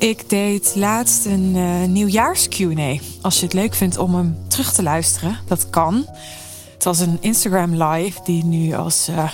Ik 0.00 0.28
deed 0.28 0.72
laatst 0.74 1.24
een 1.24 1.54
uh, 1.56 1.84
nieuwjaars 1.84 2.48
Q&A. 2.48 2.96
Als 3.22 3.38
je 3.38 3.44
het 3.44 3.54
leuk 3.54 3.74
vindt 3.74 3.98
om 3.98 4.14
hem 4.14 4.38
terug 4.48 4.72
te 4.72 4.82
luisteren, 4.82 5.38
dat 5.46 5.70
kan. 5.70 6.06
Het 6.72 6.84
was 6.84 6.98
een 6.98 7.18
Instagram 7.20 7.82
live 7.82 8.20
die 8.24 8.44
nu 8.44 8.74
als 8.74 9.08
uh, 9.08 9.30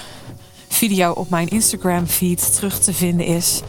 video 0.68 1.12
op 1.12 1.30
mijn 1.30 1.48
Instagram 1.48 2.06
feed 2.06 2.54
terug 2.54 2.78
te 2.80 2.92
vinden 2.92 3.26
is. 3.26 3.60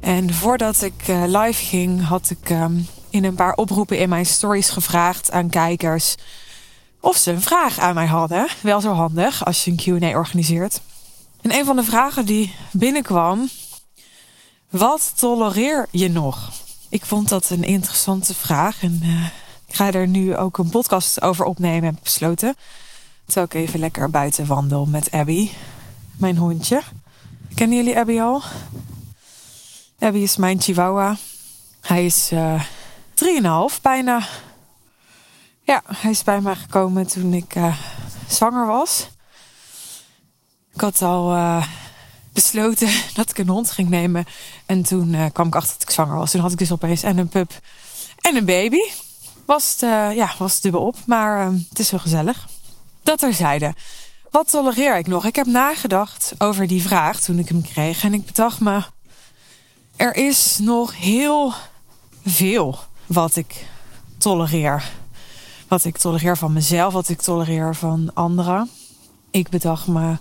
En 0.00 0.34
voordat 0.34 0.82
ik 0.82 1.08
uh, 1.08 1.22
live 1.26 1.64
ging, 1.64 2.04
had 2.04 2.30
ik 2.30 2.50
um, 2.50 2.86
in 3.10 3.24
een 3.24 3.34
paar 3.34 3.54
oproepen 3.54 3.98
in 3.98 4.08
mijn 4.08 4.26
stories 4.26 4.70
gevraagd 4.70 5.30
aan 5.30 5.48
kijkers 5.48 6.14
of 7.00 7.16
ze 7.16 7.30
een 7.30 7.42
vraag 7.42 7.78
aan 7.78 7.94
mij 7.94 8.06
hadden. 8.06 8.48
Wel 8.60 8.80
zo 8.80 8.92
handig 8.92 9.44
als 9.44 9.64
je 9.64 9.70
een 9.70 10.00
Q&A 10.00 10.18
organiseert. 10.18 10.80
En 11.40 11.54
een 11.54 11.64
van 11.64 11.76
de 11.76 11.84
vragen 11.84 12.26
die 12.26 12.54
binnenkwam 12.70 13.48
wat 14.72 15.12
tolereer 15.16 15.86
je 15.90 16.08
nog? 16.08 16.52
Ik 16.88 17.04
vond 17.04 17.28
dat 17.28 17.50
een 17.50 17.64
interessante 17.64 18.34
vraag 18.34 18.82
en 18.82 19.00
uh, 19.02 19.26
ik 19.66 19.74
ga 19.74 19.92
er 19.92 20.08
nu 20.08 20.36
ook 20.36 20.58
een 20.58 20.70
podcast 20.70 21.22
over 21.22 21.44
opnemen, 21.44 21.84
heb 21.84 22.02
besloten. 22.02 22.56
Terwijl 23.24 23.46
ik 23.46 23.54
even 23.54 23.80
lekker 23.80 24.10
buiten 24.10 24.46
wandel 24.46 24.86
met 24.86 25.10
Abby, 25.10 25.50
mijn 26.16 26.36
hondje. 26.36 26.82
Kennen 27.54 27.76
jullie 27.76 27.98
Abby 27.98 28.20
al? 28.20 28.42
Abby 29.98 30.18
is 30.18 30.36
mijn 30.36 30.60
chihuahua. 30.60 31.16
Hij 31.80 32.04
is 32.04 32.32
uh, 32.32 32.54
eh, 32.54 33.70
3,5 33.74 33.80
bijna. 33.82 34.26
Ja, 35.62 35.82
hij 35.86 36.10
is 36.10 36.22
bij 36.22 36.40
mij 36.40 36.56
gekomen 36.56 37.06
toen 37.06 37.32
ik 37.32 37.54
uh, 37.54 37.76
zwanger 38.28 38.66
was. 38.66 39.08
Ik 40.74 40.80
had 40.80 41.02
al 41.02 41.32
besloten 42.32 42.88
dat 43.14 43.30
ik 43.30 43.38
een 43.38 43.48
hond 43.48 43.70
ging 43.70 43.88
nemen. 43.88 44.24
En 44.66 44.82
toen 44.82 45.12
uh, 45.12 45.26
kwam 45.32 45.46
ik 45.46 45.54
achter 45.54 45.72
dat 45.72 45.82
ik 45.82 45.94
zwanger 45.94 46.16
was. 46.16 46.30
Toen 46.30 46.40
had 46.40 46.52
ik 46.52 46.58
dus 46.58 46.72
opeens 46.72 47.02
en 47.02 47.18
een 47.18 47.28
pup 47.28 47.60
en 48.20 48.36
een 48.36 48.44
baby. 48.44 48.90
Was 49.44 49.72
het, 49.72 49.82
uh, 49.82 50.16
ja, 50.16 50.34
was 50.38 50.52
het 50.52 50.62
dubbel 50.62 50.86
op. 50.86 50.96
Maar 51.06 51.46
uh, 51.46 51.58
het 51.68 51.78
is 51.78 51.90
wel 51.90 52.00
gezellig. 52.00 52.48
Dat 53.02 53.22
er 53.22 53.34
zeiden. 53.34 53.74
Wat 54.30 54.50
tolereer 54.50 54.98
ik 54.98 55.06
nog? 55.06 55.24
Ik 55.24 55.36
heb 55.36 55.46
nagedacht 55.46 56.34
over 56.38 56.66
die 56.66 56.82
vraag 56.82 57.20
toen 57.20 57.38
ik 57.38 57.48
hem 57.48 57.62
kreeg. 57.62 58.04
En 58.04 58.14
ik 58.14 58.26
bedacht 58.26 58.60
me... 58.60 58.82
Er 59.96 60.16
is 60.16 60.58
nog 60.58 60.96
heel 60.96 61.52
veel 62.24 62.78
wat 63.06 63.36
ik 63.36 63.66
tolereer. 64.18 64.90
Wat 65.68 65.84
ik 65.84 65.98
tolereer 65.98 66.36
van 66.36 66.52
mezelf. 66.52 66.92
Wat 66.92 67.08
ik 67.08 67.20
tolereer 67.20 67.74
van 67.74 68.10
anderen. 68.14 68.70
Ik 69.30 69.48
bedacht 69.48 69.86
me 69.86 70.16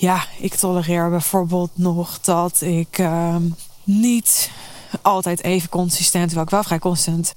ja, 0.00 0.24
ik 0.38 0.54
tolereer 0.54 1.10
bijvoorbeeld 1.10 1.70
nog 1.74 2.20
dat 2.20 2.60
ik 2.60 2.98
uh, 2.98 3.36
niet 3.84 4.50
altijd 5.02 5.42
even 5.42 5.68
consistent, 5.68 6.24
terwijl 6.24 6.46
ik 6.46 6.52
wel 6.52 6.62
vrij 6.62 6.78
consistent 6.78 7.34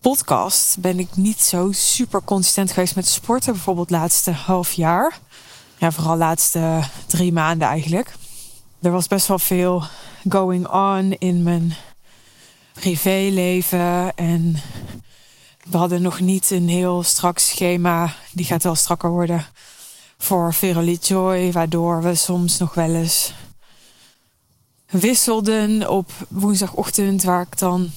podcast, 0.00 0.78
ben 0.80 0.98
ik 0.98 1.16
niet 1.16 1.40
zo 1.40 1.72
super 1.72 2.22
consistent 2.24 2.72
geweest 2.72 2.94
met 2.94 3.08
sporten. 3.08 3.52
Bijvoorbeeld 3.52 3.90
laatste 3.90 4.30
half 4.30 4.72
jaar. 4.72 5.18
Ja, 5.78 5.90
vooral 5.90 6.16
laatste 6.16 6.82
drie 7.06 7.32
maanden 7.32 7.68
eigenlijk. 7.68 8.14
Er 8.82 8.90
was 8.90 9.06
best 9.06 9.26
wel 9.26 9.38
veel 9.38 9.84
going 10.28 10.68
on 10.68 11.12
in 11.18 11.42
mijn 11.42 11.74
privéleven. 12.72 14.16
En 14.16 14.56
we 15.70 15.76
hadden 15.76 16.02
nog 16.02 16.20
niet 16.20 16.50
een 16.50 16.68
heel 16.68 17.02
strak 17.02 17.38
schema. 17.38 18.14
Die 18.30 18.44
gaat 18.44 18.62
wel 18.62 18.74
strakker 18.74 19.10
worden 19.10 19.46
voor 20.22 20.54
Verily 20.54 20.98
Joy, 21.00 21.52
waardoor 21.52 22.02
we 22.02 22.14
soms 22.14 22.58
nog 22.58 22.74
wel 22.74 22.94
eens 22.94 23.34
wisselden 24.90 25.90
op 25.90 26.10
woensdagochtend, 26.28 27.22
waar 27.22 27.42
ik 27.42 27.58
dan 27.58 27.90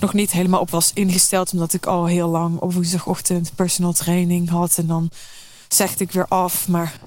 nog 0.00 0.12
niet 0.12 0.30
helemaal 0.30 0.60
op 0.60 0.70
was 0.70 0.90
ingesteld, 0.94 1.52
omdat 1.52 1.72
ik 1.72 1.86
al 1.86 2.06
heel 2.06 2.28
lang 2.28 2.58
op 2.58 2.72
woensdagochtend 2.72 3.52
personal 3.54 3.92
training 3.92 4.48
had. 4.48 4.78
En 4.78 4.86
dan 4.86 5.10
zegde 5.68 6.04
ik 6.04 6.12
weer 6.12 6.28
af, 6.28 6.68
maar 6.68 6.98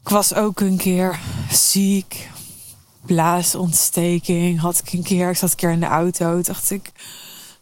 ik 0.00 0.08
was 0.08 0.34
ook 0.34 0.60
een 0.60 0.76
keer 0.76 1.20
ziek, 1.50 2.30
blaasontsteking 3.06 4.60
had 4.60 4.78
ik 4.78 4.92
een 4.92 5.02
keer. 5.02 5.30
Ik 5.30 5.36
zat 5.36 5.50
een 5.50 5.56
keer 5.56 5.70
in 5.70 5.80
de 5.80 5.86
auto, 5.86 6.40
dacht 6.40 6.70
ik, 6.70 6.92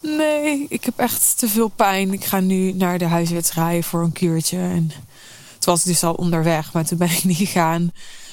nee, 0.00 0.66
ik 0.68 0.84
heb 0.84 0.98
echt 0.98 1.38
te 1.38 1.48
veel 1.48 1.68
pijn. 1.68 2.12
Ik 2.12 2.24
ga 2.24 2.40
nu 2.40 2.72
naar 2.72 2.98
de 2.98 3.06
huisarts 3.06 3.52
rijden 3.52 3.84
voor 3.84 4.02
een 4.02 4.12
kuurtje 4.12 4.58
en 4.58 4.92
toen 5.60 5.74
was 5.74 5.82
dus 5.82 6.02
al 6.02 6.14
onderweg, 6.14 6.72
maar 6.72 6.84
toen 6.84 6.98
ben 6.98 7.10
ik 7.10 7.24
niet 7.24 7.36
gegaan. 7.36 7.92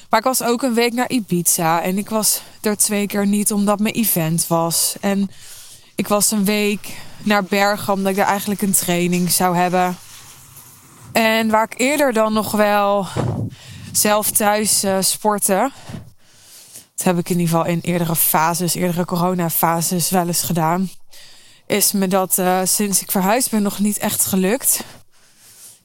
Maar 0.10 0.20
ik 0.20 0.26
was 0.26 0.44
ook 0.44 0.62
een 0.62 0.74
week 0.74 0.94
naar 0.94 1.10
Ibiza. 1.10 1.82
En 1.82 1.98
ik 1.98 2.10
was 2.10 2.42
er 2.62 2.78
twee 2.78 3.08
keer 3.08 3.28
niet 3.28 3.52
omdat 3.52 3.80
mijn 3.80 3.94
event 3.94 4.48
was. 4.48 4.96
En 5.02 5.32
ik 5.96 6.08
was 6.08 6.32
een 6.32 6.46
week 6.46 6.88
naar 7.24 7.44
Bergen 7.44 7.94
omdat 7.94 8.12
ik 8.12 8.18
daar 8.18 8.28
eigenlijk 8.28 8.62
een 8.62 8.74
training 8.74 9.32
zou 9.32 9.56
hebben. 9.56 9.98
En 11.12 11.50
waar 11.50 11.64
ik 11.64 11.80
eerder 11.80 12.14
dan 12.14 12.34
nog 12.34 12.52
wel 12.52 13.08
zelf 13.92 14.32
thuis 14.32 14.84
uh. 14.84 15.72
Dat 16.96 17.06
heb 17.06 17.18
ik 17.18 17.30
in 17.30 17.40
ieder 17.40 17.56
geval 17.56 17.72
in 17.72 17.80
eerdere 17.82 18.16
fases, 18.16 18.76
eerdere 18.76 19.06
coronafases 19.06 20.10
wel 20.10 20.28
eens 20.28 20.42
gedaan. 20.42 20.90
Is 21.66 21.92
me 21.92 22.08
dat 22.08 22.38
uh, 22.38 22.60
sinds 22.64 23.02
ik 23.02 23.12
verhuisd 23.12 23.50
ben 23.50 23.62
nog 23.62 23.80
niet 23.80 23.98
echt 23.98 24.26
gelukt 24.26 24.84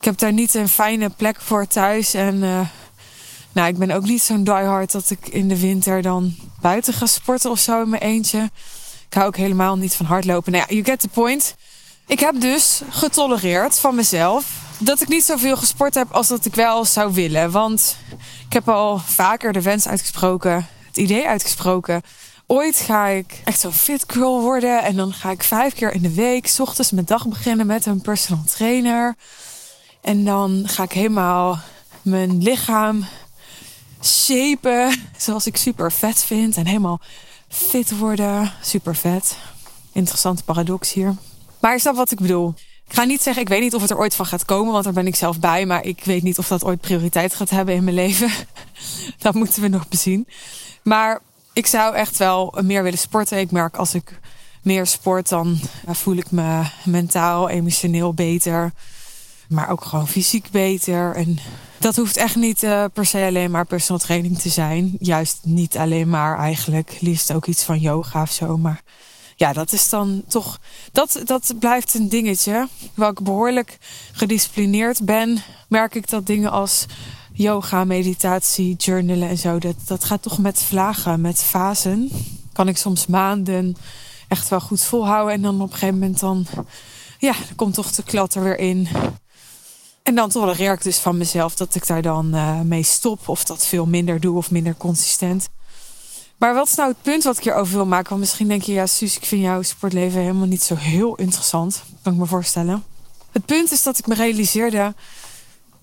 ik 0.02 0.08
heb 0.08 0.18
daar 0.18 0.32
niet 0.32 0.54
een 0.54 0.68
fijne 0.68 1.08
plek 1.08 1.40
voor 1.40 1.66
thuis. 1.66 2.14
En 2.14 2.34
uh, 2.42 2.60
nou, 3.52 3.68
ik 3.68 3.78
ben 3.78 3.90
ook 3.90 4.04
niet 4.04 4.22
zo'n 4.22 4.44
diehard 4.44 4.92
dat 4.92 5.10
ik 5.10 5.28
in 5.28 5.48
de 5.48 5.58
winter 5.60 6.02
dan 6.02 6.34
buiten 6.60 6.94
ga 6.94 7.06
sporten 7.06 7.50
of 7.50 7.58
zo 7.58 7.82
in 7.82 7.88
mijn 7.88 8.02
eentje. 8.02 8.50
Ik 9.08 9.14
hou 9.14 9.26
ook 9.26 9.36
helemaal 9.36 9.76
niet 9.76 9.94
van 9.94 10.06
hardlopen. 10.06 10.52
Nou 10.52 10.64
you 10.68 10.84
get 10.84 11.00
the 11.00 11.08
point. 11.08 11.54
Ik 12.06 12.20
heb 12.20 12.40
dus 12.40 12.80
getolereerd 12.88 13.78
van 13.78 13.94
mezelf 13.94 14.52
dat 14.78 15.00
ik 15.00 15.08
niet 15.08 15.24
zoveel 15.24 15.56
gesport 15.56 15.94
heb 15.94 16.12
als 16.12 16.28
dat 16.28 16.44
ik 16.44 16.54
wel 16.54 16.84
zou 16.84 17.12
willen. 17.12 17.50
Want 17.50 17.96
ik 18.46 18.52
heb 18.52 18.68
al 18.68 18.98
vaker 18.98 19.52
de 19.52 19.62
wens 19.62 19.88
uitgesproken, 19.88 20.66
het 20.86 20.96
idee 20.96 21.26
uitgesproken. 21.26 22.02
Ooit 22.46 22.76
ga 22.76 23.06
ik 23.06 23.40
echt 23.44 23.60
zo'n 23.60 23.72
fit 23.72 24.04
girl 24.06 24.40
worden. 24.40 24.82
En 24.82 24.96
dan 24.96 25.12
ga 25.12 25.30
ik 25.30 25.42
vijf 25.42 25.74
keer 25.74 25.92
in 25.92 26.02
de 26.02 26.14
week, 26.14 26.46
s 26.46 26.60
ochtends 26.60 26.90
mijn 26.90 27.06
dag 27.06 27.28
beginnen 27.28 27.66
met 27.66 27.86
een 27.86 28.00
personal 28.00 28.44
trainer. 28.44 29.16
En 30.02 30.24
dan 30.24 30.62
ga 30.66 30.82
ik 30.82 30.92
helemaal 30.92 31.58
mijn 32.02 32.42
lichaam 32.42 33.04
shapen 34.02 34.94
zoals 35.16 35.46
ik 35.46 35.56
super 35.56 35.92
vet 35.92 36.24
vind. 36.24 36.56
En 36.56 36.66
helemaal 36.66 37.00
fit 37.48 37.98
worden. 37.98 38.52
Super 38.62 38.96
vet. 38.96 39.36
Interessante 39.92 40.44
paradox 40.44 40.92
hier. 40.92 41.14
Maar 41.60 41.74
is 41.74 41.82
dat 41.82 41.96
wat 41.96 42.10
ik 42.10 42.20
bedoel? 42.20 42.54
Ik 42.88 42.94
ga 42.98 43.04
niet 43.04 43.22
zeggen, 43.22 43.42
ik 43.42 43.48
weet 43.48 43.60
niet 43.60 43.74
of 43.74 43.80
het 43.80 43.90
er 43.90 43.98
ooit 43.98 44.14
van 44.14 44.26
gaat 44.26 44.44
komen, 44.44 44.72
want 44.72 44.84
daar 44.84 44.92
ben 44.92 45.06
ik 45.06 45.14
zelf 45.14 45.40
bij. 45.40 45.66
Maar 45.66 45.84
ik 45.84 46.04
weet 46.04 46.22
niet 46.22 46.38
of 46.38 46.48
dat 46.48 46.64
ooit 46.64 46.80
prioriteit 46.80 47.34
gaat 47.34 47.50
hebben 47.50 47.74
in 47.74 47.84
mijn 47.84 47.96
leven. 47.96 48.30
dat 49.18 49.34
moeten 49.34 49.62
we 49.62 49.68
nog 49.68 49.88
bezien. 49.88 50.28
Maar 50.82 51.20
ik 51.52 51.66
zou 51.66 51.94
echt 51.94 52.16
wel 52.16 52.54
meer 52.62 52.82
willen 52.82 52.98
sporten. 52.98 53.38
Ik 53.38 53.50
merk 53.50 53.76
als 53.76 53.94
ik 53.94 54.20
meer 54.62 54.86
sport, 54.86 55.28
dan 55.28 55.60
voel 55.86 56.16
ik 56.16 56.30
me 56.30 56.62
mentaal, 56.84 57.48
emotioneel 57.48 58.14
beter 58.14 58.72
maar 59.52 59.70
ook 59.70 59.84
gewoon 59.84 60.08
fysiek 60.08 60.50
beter. 60.50 61.14
En 61.14 61.38
dat 61.78 61.96
hoeft 61.96 62.16
echt 62.16 62.36
niet 62.36 62.62
uh, 62.62 62.84
per 62.92 63.06
se 63.06 63.24
alleen 63.24 63.50
maar 63.50 63.66
personal 63.66 64.00
training 64.00 64.38
te 64.38 64.48
zijn. 64.48 64.96
Juist 64.98 65.38
niet 65.42 65.76
alleen 65.76 66.08
maar 66.08 66.38
eigenlijk. 66.38 66.96
Liefst 67.00 67.32
ook 67.32 67.46
iets 67.46 67.62
van 67.62 67.78
yoga 67.78 68.22
of 68.22 68.30
zo. 68.30 68.58
Maar 68.58 68.82
ja, 69.36 69.52
dat 69.52 69.72
is 69.72 69.88
dan 69.88 70.22
toch. 70.28 70.60
Dat, 70.92 71.22
dat 71.24 71.54
blijft 71.58 71.94
een 71.94 72.08
dingetje. 72.08 72.68
Waar 72.94 73.10
ik 73.10 73.20
behoorlijk 73.20 73.78
gedisciplineerd 74.12 75.04
ben, 75.04 75.42
merk 75.68 75.94
ik 75.94 76.08
dat 76.10 76.26
dingen 76.26 76.50
als 76.50 76.86
yoga, 77.32 77.84
meditatie, 77.84 78.74
journalen 78.76 79.28
en 79.28 79.38
zo. 79.38 79.58
Dat, 79.58 79.76
dat 79.86 80.04
gaat 80.04 80.22
toch 80.22 80.38
met 80.38 80.62
vlagen, 80.62 81.20
met 81.20 81.38
fasen. 81.38 82.10
Kan 82.52 82.68
ik 82.68 82.76
soms 82.76 83.06
maanden 83.06 83.76
echt 84.28 84.48
wel 84.48 84.60
goed 84.60 84.82
volhouden. 84.82 85.34
En 85.34 85.42
dan 85.42 85.54
op 85.54 85.72
een 85.72 85.72
gegeven 85.72 85.98
moment 85.98 86.20
dan. 86.20 86.46
Ja, 87.18 87.34
komt 87.56 87.74
toch 87.74 87.92
de 87.92 88.02
klatter 88.02 88.42
weer 88.42 88.58
in. 88.58 88.88
En 90.02 90.14
dan 90.14 90.28
tolereer 90.28 90.72
ik 90.72 90.82
dus 90.82 90.98
van 90.98 91.16
mezelf 91.16 91.54
dat 91.54 91.74
ik 91.74 91.86
daar 91.86 92.02
dan 92.02 92.34
uh, 92.34 92.60
mee 92.60 92.82
stop. 92.82 93.28
Of 93.28 93.44
dat 93.44 93.66
veel 93.66 93.86
minder 93.86 94.20
doe 94.20 94.36
of 94.36 94.50
minder 94.50 94.76
consistent. 94.76 95.48
Maar 96.36 96.54
wat 96.54 96.66
is 96.66 96.74
nou 96.74 96.88
het 96.88 97.02
punt 97.02 97.22
wat 97.22 97.36
ik 97.36 97.42
hierover 97.42 97.74
wil 97.74 97.86
maken? 97.86 98.08
Want 98.08 98.20
misschien 98.20 98.48
denk 98.48 98.62
je, 98.62 98.72
ja 98.72 98.86
Suus, 98.86 99.16
ik 99.16 99.24
vind 99.24 99.42
jouw 99.42 99.62
sportleven 99.62 100.20
helemaal 100.20 100.46
niet 100.46 100.62
zo 100.62 100.74
heel 100.74 101.14
interessant. 101.14 101.82
Kan 102.02 102.12
ik 102.12 102.18
me 102.18 102.26
voorstellen. 102.26 102.84
Het 103.32 103.44
punt 103.44 103.72
is 103.72 103.82
dat 103.82 103.98
ik 103.98 104.06
me 104.06 104.14
realiseerde... 104.14 104.94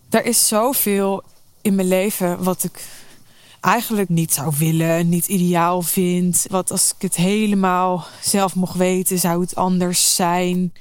er 0.10 0.25
is 0.25 0.48
zoveel 0.48 1.24
in 1.62 1.75
mijn 1.75 1.88
leven 1.88 2.44
wat 2.44 2.63
ik 2.63 2.83
eigenlijk 3.62 4.10
niet 4.10 4.33
zou 4.33 4.54
willen, 4.57 5.10
niet 5.10 5.27
ideaal 5.27 5.81
vind. 5.81 6.45
Wat 6.50 6.71
als 6.71 6.94
ik 6.95 7.01
het 7.01 7.16
helemaal 7.16 8.07
zelf 8.21 8.56
mocht 8.56 8.75
weten, 8.75 9.19
zou 9.19 9.42
het 9.42 9.56
anders 9.56 10.16
zijn 10.16 10.74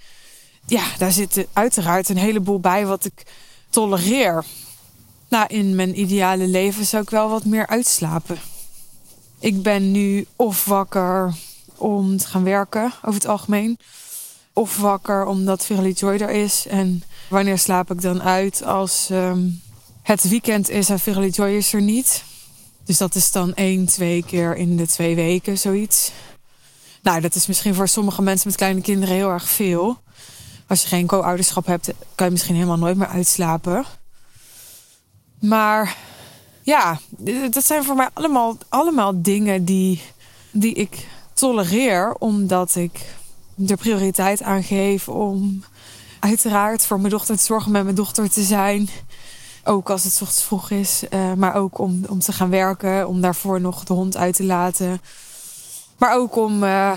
ja, 0.69 0.85
daar 0.99 1.13
zit 1.13 1.47
uiteraard 1.53 2.09
een 2.09 2.17
heleboel 2.17 2.61
bij 2.61 2.87
wat 2.87 3.05
ik 3.05 3.27
tolereer. 3.71 4.45
Nou, 5.29 5.47
in 5.47 5.75
mijn 5.75 6.01
ideale 6.01 6.47
leven 6.47 6.85
zou 6.85 7.03
ik 7.03 7.11
wel 7.11 7.29
wat 7.29 7.45
meer 7.45 7.67
uitslapen. 7.67 8.39
Ik 9.39 9.63
ben 9.63 9.91
nu 9.91 10.27
of 10.37 10.65
wakker 10.65 11.35
om 11.77 12.17
te 12.17 12.27
gaan 12.27 12.45
werken, 12.45 12.93
over 13.03 13.21
het 13.21 13.27
algemeen. 13.27 13.79
Of 14.53 14.77
wakker 14.77 15.27
omdat 15.27 15.65
Verily 15.65 15.91
Joy 15.91 16.17
er 16.17 16.31
is. 16.31 16.67
En 16.67 17.03
wanneer 17.29 17.59
slaap 17.59 17.91
ik 17.91 18.01
dan 18.01 18.23
uit 18.23 18.65
als 18.65 19.11
ehm, 19.11 19.49
het 20.03 20.29
weekend 20.29 20.71
is 20.71 20.89
en 20.89 20.99
Verily 20.99 21.29
Joy 21.29 21.51
is 21.51 21.73
er 21.73 21.83
niet? 21.83 22.25
Dus 22.85 22.99
dat 22.99 23.15
is 23.15 23.33
dan 23.33 23.55
één, 23.55 23.87
twee 23.87 24.25
keer 24.25 24.57
in 24.57 24.77
de 24.77 24.87
twee 24.87 25.15
weken, 25.15 25.59
zoiets. 25.59 26.11
Nou, 27.03 27.21
dat 27.21 27.35
is 27.35 27.47
misschien 27.47 27.75
voor 27.75 27.89
sommige 27.89 28.23
mensen 28.23 28.49
met 28.49 28.57
kleine 28.57 28.81
kinderen 28.81 29.15
heel 29.15 29.31
erg 29.31 29.49
veel. 29.49 29.99
Als 30.69 30.83
je 30.83 30.89
geen 30.89 31.07
co-ouderschap 31.07 31.67
hebt, 31.67 31.93
kan 32.15 32.27
je 32.27 32.33
misschien 32.33 32.55
helemaal 32.55 32.79
nooit 32.79 32.97
meer 32.97 33.09
uitslapen. 33.09 33.85
Maar 35.41 35.97
ja, 36.63 36.99
dat 37.51 37.65
zijn 37.65 37.85
voor 37.85 37.97
mij 37.97 38.09
allemaal, 38.13 38.57
allemaal 38.69 39.23
dingen 39.23 39.65
die, 39.65 40.03
die 40.51 40.75
ik 40.75 41.07
tolereer, 41.33 42.15
omdat 42.19 42.75
ik 42.75 43.15
er 43.67 43.77
prioriteit 43.77 44.43
aan 44.43 44.63
geef 44.63 45.09
om 45.09 45.65
uiteraard 46.21 46.85
voor 46.85 46.99
mijn 46.99 47.11
dochter 47.11 47.37
te 47.37 47.45
zorgen 47.45 47.73
met 47.73 47.83
mijn 47.83 47.95
dochter 47.95 48.31
te 48.31 48.43
zijn. 48.43 48.89
Ook 49.65 49.91
als 49.91 50.05
het 50.05 50.13
ochtends 50.13 50.43
vroeg 50.43 50.71
is, 50.71 51.03
uh, 51.11 51.33
maar 51.33 51.55
ook 51.55 51.79
om, 51.79 52.05
om 52.09 52.19
te 52.19 52.33
gaan 52.33 52.51
werken, 52.51 53.09
om 53.09 53.21
daarvoor 53.21 53.61
nog 53.61 53.85
de 53.85 53.93
hond 53.93 54.17
uit 54.17 54.37
te 54.37 54.45
laten. 54.45 55.01
Maar 55.99 56.17
ook 56.17 56.37
om 56.37 56.63
uh, 56.63 56.93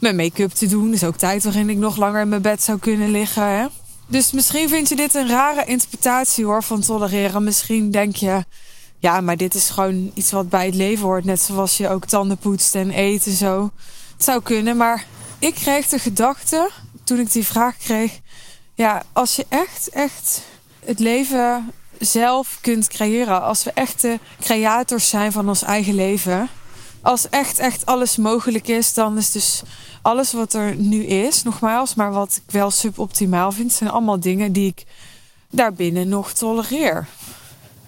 mijn 0.00 0.16
make-up 0.16 0.50
te 0.50 0.66
doen. 0.66 0.90
Dus 0.90 1.04
ook 1.04 1.16
tijd 1.16 1.44
waarin 1.44 1.70
ik 1.70 1.76
nog 1.76 1.96
langer 1.96 2.20
in 2.20 2.28
mijn 2.28 2.42
bed 2.42 2.62
zou 2.62 2.78
kunnen 2.78 3.10
liggen. 3.10 3.42
Hè? 3.42 3.66
Dus 4.06 4.32
misschien 4.32 4.68
vind 4.68 4.88
je 4.88 4.96
dit 4.96 5.14
een 5.14 5.28
rare 5.28 5.64
interpretatie 5.64 6.44
hoor 6.44 6.62
van 6.62 6.80
tolereren. 6.80 7.44
Misschien 7.44 7.90
denk 7.90 8.16
je, 8.16 8.44
ja, 8.98 9.20
maar 9.20 9.36
dit 9.36 9.54
is 9.54 9.70
gewoon 9.70 10.10
iets 10.14 10.30
wat 10.30 10.48
bij 10.48 10.66
het 10.66 10.74
leven 10.74 11.04
hoort. 11.04 11.24
Net 11.24 11.40
zoals 11.40 11.76
je 11.76 11.88
ook 11.88 12.06
tanden 12.06 12.38
poetst 12.38 12.74
en 12.74 12.98
eet 12.98 13.26
en 13.26 13.32
zo. 13.32 13.70
Het 14.12 14.24
zou 14.24 14.42
kunnen, 14.42 14.76
maar 14.76 15.04
ik 15.38 15.54
kreeg 15.54 15.88
de 15.88 15.98
gedachte 15.98 16.70
toen 17.04 17.18
ik 17.18 17.32
die 17.32 17.46
vraag 17.46 17.76
kreeg. 17.76 18.20
Ja, 18.74 19.02
als 19.12 19.36
je 19.36 19.46
echt, 19.48 19.88
echt 19.88 20.42
het 20.84 20.98
leven 20.98 21.72
zelf 21.98 22.58
kunt 22.60 22.88
creëren. 22.88 23.42
Als 23.42 23.64
we 23.64 23.70
echte 23.74 24.18
creators 24.40 25.08
zijn 25.08 25.32
van 25.32 25.48
ons 25.48 25.62
eigen 25.62 25.94
leven. 25.94 26.48
Als 27.02 27.28
echt, 27.28 27.58
echt 27.58 27.86
alles 27.86 28.16
mogelijk 28.16 28.68
is, 28.68 28.94
dan 28.94 29.16
is 29.16 29.30
dus 29.30 29.62
alles 30.02 30.32
wat 30.32 30.52
er 30.52 30.76
nu 30.76 31.04
is, 31.04 31.42
nogmaals, 31.42 31.94
maar 31.94 32.12
wat 32.12 32.40
ik 32.46 32.52
wel 32.52 32.70
suboptimaal 32.70 33.52
vind, 33.52 33.72
zijn 33.72 33.90
allemaal 33.90 34.20
dingen 34.20 34.52
die 34.52 34.66
ik 34.66 34.84
daarbinnen 35.50 36.08
nog 36.08 36.32
tolereer. 36.32 37.06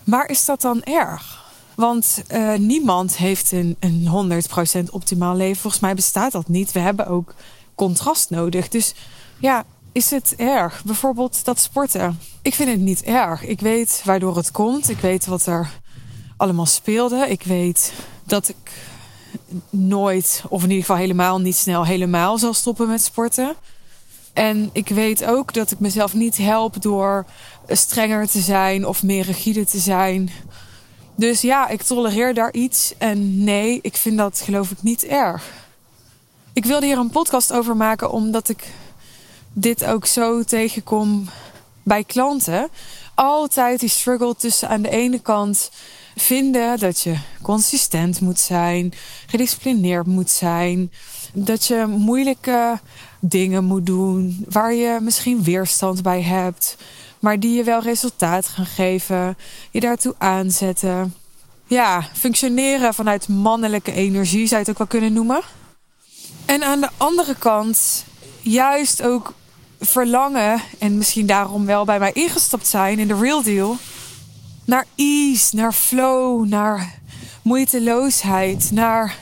Maar 0.04 0.28
is 0.28 0.44
dat 0.44 0.60
dan 0.60 0.82
erg? 0.82 1.40
Want 1.74 2.22
uh, 2.32 2.54
niemand 2.54 3.16
heeft 3.16 3.52
een, 3.52 3.76
een 3.80 4.42
100% 4.86 4.90
optimaal 4.90 5.36
leven. 5.36 5.60
Volgens 5.60 5.82
mij 5.82 5.94
bestaat 5.94 6.32
dat 6.32 6.48
niet. 6.48 6.72
We 6.72 6.78
hebben 6.78 7.06
ook 7.06 7.34
contrast 7.74 8.30
nodig. 8.30 8.68
Dus 8.68 8.94
ja, 9.38 9.64
is 9.92 10.10
het 10.10 10.34
erg? 10.36 10.84
Bijvoorbeeld 10.84 11.44
dat 11.44 11.60
sporten. 11.60 12.18
Ik 12.42 12.54
vind 12.54 12.68
het 12.68 12.80
niet 12.80 13.02
erg. 13.02 13.44
Ik 13.44 13.60
weet 13.60 14.02
waardoor 14.04 14.36
het 14.36 14.50
komt. 14.50 14.88
Ik 14.88 14.98
weet 14.98 15.26
wat 15.26 15.46
er 15.46 15.70
allemaal 16.36 16.66
speelde. 16.66 17.26
Ik 17.28 17.42
weet 17.42 17.92
dat 18.24 18.48
ik 18.48 18.72
nooit, 19.70 20.42
of 20.48 20.62
in 20.62 20.68
ieder 20.68 20.84
geval 20.84 21.00
helemaal 21.00 21.40
niet 21.40 21.56
snel, 21.56 21.84
helemaal 21.84 22.38
zal 22.38 22.54
stoppen 22.54 22.88
met 22.88 23.02
sporten. 23.02 23.54
En 24.32 24.70
ik 24.72 24.88
weet 24.88 25.24
ook 25.24 25.52
dat 25.52 25.70
ik 25.70 25.78
mezelf 25.78 26.14
niet 26.14 26.36
help 26.36 26.82
door 26.82 27.26
strenger 27.68 28.28
te 28.28 28.40
zijn 28.40 28.86
of 28.86 29.02
meer 29.02 29.24
rigide 29.24 29.64
te 29.64 29.78
zijn. 29.78 30.30
Dus 31.14 31.40
ja, 31.40 31.68
ik 31.68 31.82
tolereer 31.82 32.34
daar 32.34 32.52
iets. 32.52 32.94
En 32.98 33.44
nee, 33.44 33.78
ik 33.82 33.96
vind 33.96 34.18
dat 34.18 34.40
geloof 34.44 34.70
ik 34.70 34.82
niet 34.82 35.04
erg. 35.04 35.44
Ik 36.52 36.64
wilde 36.64 36.86
hier 36.86 36.98
een 36.98 37.10
podcast 37.10 37.52
over 37.52 37.76
maken 37.76 38.10
omdat 38.10 38.48
ik 38.48 38.64
dit 39.52 39.84
ook 39.84 40.06
zo 40.06 40.42
tegenkom 40.42 41.28
bij 41.82 42.04
klanten. 42.04 42.68
Altijd 43.14 43.80
die 43.80 43.88
struggle 43.88 44.34
tussen 44.36 44.68
aan 44.68 44.82
de 44.82 44.90
ene 44.90 45.18
kant 45.18 45.70
vinden 46.16 46.78
dat 46.78 47.00
je 47.00 47.16
consistent 47.42 48.20
moet 48.20 48.40
zijn, 48.40 48.92
gedisciplineerd 49.26 50.06
moet 50.06 50.30
zijn, 50.30 50.92
dat 51.32 51.66
je 51.66 51.86
moeilijke 51.86 52.80
dingen 53.20 53.64
moet 53.64 53.86
doen 53.86 54.44
waar 54.48 54.74
je 54.74 54.98
misschien 55.00 55.42
weerstand 55.42 56.02
bij 56.02 56.22
hebt, 56.22 56.76
maar 57.18 57.40
die 57.40 57.56
je 57.56 57.64
wel 57.64 57.82
resultaat 57.82 58.46
gaan 58.46 58.66
geven, 58.66 59.36
je 59.70 59.80
daartoe 59.80 60.14
aanzetten. 60.18 61.14
Ja, 61.66 62.08
functioneren 62.12 62.94
vanuit 62.94 63.28
mannelijke 63.28 63.92
energie 63.92 64.46
zou 64.46 64.50
je 64.50 64.56
het 64.56 64.70
ook 64.70 64.78
wel 64.78 65.00
kunnen 65.00 65.12
noemen. 65.12 65.40
En 66.44 66.62
aan 66.62 66.80
de 66.80 66.88
andere 66.96 67.34
kant 67.34 68.04
juist 68.40 69.02
ook 69.02 69.34
verlangen 69.80 70.62
en 70.78 70.98
misschien 70.98 71.26
daarom 71.26 71.66
wel 71.66 71.84
bij 71.84 71.98
mij 71.98 72.12
ingestapt 72.12 72.66
zijn 72.66 72.98
in 72.98 73.08
de 73.08 73.18
real 73.18 73.42
deal 73.42 73.76
naar 74.64 74.86
ease, 74.94 75.56
naar 75.56 75.72
flow, 75.72 76.46
naar 76.46 77.00
moeiteloosheid, 77.42 78.70
naar 78.70 79.18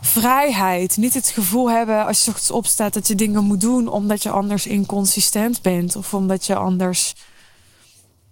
vrijheid. 0.00 0.96
Niet 0.96 1.14
het 1.14 1.28
gevoel 1.28 1.70
hebben 1.70 2.06
als 2.06 2.24
je 2.24 2.30
ochtends 2.30 2.50
opstaat 2.50 2.94
dat 2.94 3.08
je 3.08 3.14
dingen 3.14 3.44
moet 3.44 3.60
doen 3.60 3.88
omdat 3.88 4.22
je 4.22 4.30
anders 4.30 4.66
inconsistent 4.66 5.62
bent 5.62 5.96
of 5.96 6.14
omdat 6.14 6.46
je 6.46 6.54
anders 6.54 7.14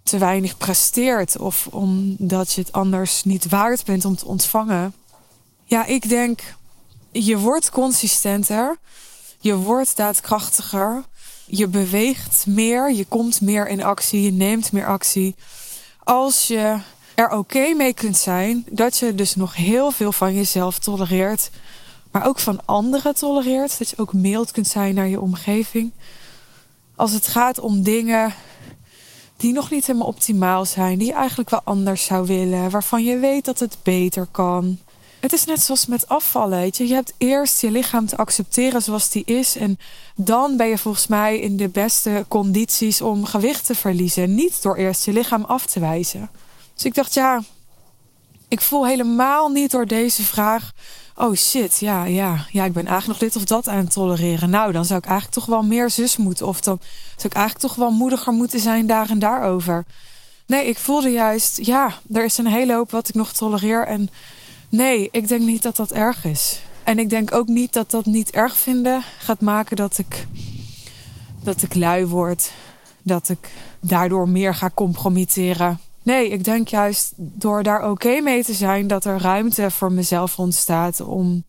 te 0.03 0.17
weinig 0.17 0.57
presteert 0.57 1.37
of 1.37 1.67
omdat 1.67 2.53
je 2.53 2.61
het 2.61 2.71
anders 2.71 3.23
niet 3.23 3.49
waard 3.49 3.85
bent 3.85 4.05
om 4.05 4.15
te 4.15 4.25
ontvangen. 4.25 4.93
Ja, 5.63 5.85
ik 5.85 6.09
denk 6.09 6.41
je 7.11 7.37
wordt 7.37 7.69
consistenter, 7.69 8.77
je 9.39 9.55
wordt 9.55 9.95
daadkrachtiger, 9.95 11.03
je 11.45 11.67
beweegt 11.67 12.45
meer, 12.47 12.93
je 12.93 13.05
komt 13.05 13.41
meer 13.41 13.67
in 13.67 13.83
actie, 13.83 14.21
je 14.21 14.31
neemt 14.31 14.71
meer 14.71 14.85
actie 14.85 15.35
als 16.03 16.47
je 16.47 16.77
er 17.15 17.29
oké 17.29 17.73
mee 17.73 17.93
kunt 17.93 18.17
zijn 18.17 18.65
dat 18.69 18.97
je 18.97 19.15
dus 19.15 19.35
nog 19.35 19.55
heel 19.55 19.91
veel 19.91 20.11
van 20.11 20.33
jezelf 20.33 20.79
tolereert, 20.79 21.49
maar 22.11 22.27
ook 22.27 22.39
van 22.39 22.65
anderen 22.65 23.15
tolereert, 23.15 23.77
dat 23.77 23.89
je 23.89 23.97
ook 23.97 24.13
mild 24.13 24.51
kunt 24.51 24.67
zijn 24.67 24.95
naar 24.95 25.07
je 25.07 25.21
omgeving. 25.21 25.91
Als 26.95 27.11
het 27.11 27.27
gaat 27.27 27.59
om 27.59 27.83
dingen 27.83 28.33
die 29.37 29.53
nog 29.53 29.69
niet 29.69 29.85
helemaal 29.85 30.07
optimaal 30.07 30.65
zijn, 30.65 30.97
die 30.97 31.07
je 31.07 31.13
eigenlijk 31.13 31.49
wel 31.49 31.61
anders 31.63 32.05
zou 32.05 32.25
willen, 32.25 32.69
waarvan 32.69 33.03
je 33.03 33.17
weet 33.17 33.45
dat 33.45 33.59
het 33.59 33.77
beter 33.83 34.27
kan. 34.31 34.79
Het 35.21 35.33
is 35.33 35.45
net 35.45 35.61
zoals 35.61 35.85
met 35.85 36.07
afvallen. 36.07 36.59
Weet 36.59 36.77
je. 36.77 36.87
je 36.87 36.93
hebt 36.93 37.13
eerst 37.17 37.61
je 37.61 37.71
lichaam 37.71 38.05
te 38.05 38.17
accepteren 38.17 38.81
zoals 38.81 39.09
die 39.09 39.25
is. 39.25 39.55
En 39.55 39.79
dan 40.15 40.57
ben 40.57 40.67
je 40.67 40.77
volgens 40.77 41.07
mij 41.07 41.39
in 41.39 41.57
de 41.57 41.69
beste 41.69 42.25
condities 42.27 43.01
om 43.01 43.25
gewicht 43.25 43.65
te 43.65 43.75
verliezen. 43.75 44.35
Niet 44.35 44.61
door 44.61 44.75
eerst 44.75 45.05
je 45.05 45.13
lichaam 45.13 45.43
af 45.43 45.65
te 45.65 45.79
wijzen. 45.79 46.29
Dus 46.73 46.85
ik 46.85 46.93
dacht, 46.93 47.13
ja, 47.13 47.41
ik 48.47 48.61
voel 48.61 48.85
helemaal 48.85 49.49
niet 49.49 49.71
door 49.71 49.85
deze 49.85 50.23
vraag. 50.23 50.71
Oh 51.15 51.35
shit, 51.35 51.79
ja, 51.79 52.03
ja, 52.05 52.45
ja, 52.51 52.65
ik 52.65 52.73
ben 52.73 52.87
eigenlijk 52.87 53.19
nog 53.19 53.29
dit 53.29 53.41
of 53.41 53.47
dat 53.47 53.67
aan 53.67 53.77
het 53.77 53.91
tolereren. 53.91 54.49
Nou, 54.49 54.71
dan 54.71 54.85
zou 54.85 54.99
ik 54.99 55.05
eigenlijk 55.05 55.35
toch 55.35 55.45
wel 55.45 55.63
meer 55.63 55.89
zus 55.89 56.17
moeten. 56.17 56.47
Of 56.47 56.61
dan 56.61 56.79
zou 57.15 57.27
ik 57.27 57.33
eigenlijk 57.33 57.65
toch 57.67 57.75
wel 57.75 57.91
moediger 57.91 58.33
moeten 58.33 58.59
zijn 58.59 58.87
daar 58.87 59.09
en 59.09 59.19
daarover. 59.19 59.85
Nee, 60.45 60.67
ik 60.67 60.77
voelde 60.77 61.09
juist, 61.09 61.65
ja, 61.65 61.93
er 62.11 62.23
is 62.23 62.37
een 62.37 62.47
hele 62.47 62.73
hoop 62.73 62.91
wat 62.91 63.09
ik 63.09 63.15
nog 63.15 63.33
tolereer. 63.33 63.87
En 63.87 64.09
Nee, 64.71 65.07
ik 65.11 65.27
denk 65.27 65.41
niet 65.41 65.61
dat 65.61 65.75
dat 65.75 65.91
erg 65.91 66.25
is. 66.25 66.61
En 66.83 66.99
ik 66.99 67.09
denk 67.09 67.33
ook 67.33 67.47
niet 67.47 67.73
dat 67.73 67.91
dat 67.91 68.05
niet 68.05 68.31
erg 68.31 68.57
vinden 68.57 69.03
gaat 69.19 69.41
maken 69.41 69.75
dat 69.75 69.97
ik, 69.97 70.27
dat 71.43 71.61
ik 71.61 71.75
lui 71.75 72.05
word. 72.05 72.51
Dat 73.01 73.29
ik 73.29 73.49
daardoor 73.79 74.29
meer 74.29 74.55
ga 74.55 74.71
compromitteren. 74.73 75.79
Nee, 76.03 76.29
ik 76.29 76.43
denk 76.43 76.67
juist 76.67 77.13
door 77.15 77.63
daar 77.63 77.89
oké 77.89 78.21
mee 78.21 78.43
te 78.43 78.53
zijn 78.53 78.87
dat 78.87 79.05
er 79.05 79.21
ruimte 79.21 79.71
voor 79.71 79.91
mezelf 79.91 80.39
ontstaat 80.39 81.01
om, 81.01 81.43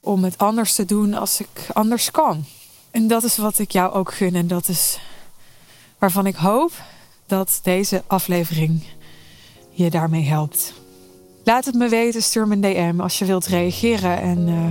om 0.00 0.24
het 0.24 0.38
anders 0.38 0.74
te 0.74 0.84
doen 0.84 1.14
als 1.14 1.40
ik 1.40 1.68
anders 1.72 2.10
kan. 2.10 2.44
En 2.90 3.06
dat 3.06 3.22
is 3.22 3.36
wat 3.36 3.58
ik 3.58 3.70
jou 3.70 3.92
ook 3.92 4.14
gun 4.14 4.34
en 4.34 4.46
dat 4.46 4.68
is 4.68 4.98
waarvan 5.98 6.26
ik 6.26 6.36
hoop 6.36 6.72
dat 7.26 7.60
deze 7.62 8.02
aflevering 8.06 8.82
je 9.70 9.90
daarmee 9.90 10.24
helpt. 10.24 10.74
Laat 11.46 11.64
het 11.64 11.74
me 11.74 11.88
weten, 11.88 12.22
stuur 12.22 12.48
me 12.48 12.54
een 12.54 12.60
DM 12.60 13.00
als 13.00 13.18
je 13.18 13.24
wilt 13.24 13.46
reageren. 13.46 14.20
En 14.20 14.48
uh, 14.48 14.66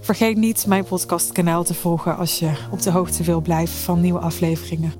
vergeet 0.00 0.36
niet 0.36 0.66
mijn 0.66 0.84
podcastkanaal 0.84 1.64
te 1.64 1.74
volgen 1.74 2.16
als 2.16 2.38
je 2.38 2.52
op 2.70 2.82
de 2.82 2.90
hoogte 2.90 3.22
wil 3.22 3.40
blijven 3.40 3.76
van 3.76 4.00
nieuwe 4.00 4.18
afleveringen. 4.18 4.92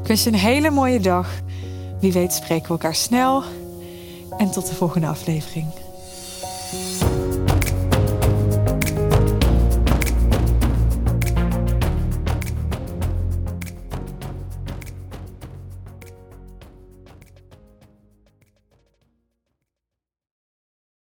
Ik 0.00 0.06
wens 0.06 0.24
je 0.24 0.30
een 0.30 0.36
hele 0.36 0.70
mooie 0.70 1.00
dag. 1.00 1.40
Wie 2.00 2.12
weet 2.12 2.32
spreken 2.32 2.64
we 2.64 2.70
elkaar 2.72 2.94
snel. 2.94 3.42
En 4.38 4.50
tot 4.50 4.68
de 4.68 4.74
volgende 4.74 5.06
aflevering. 5.06 5.81